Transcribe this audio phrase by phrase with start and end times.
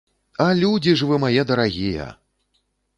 [0.45, 2.11] А людзі ж вы мае дарагія!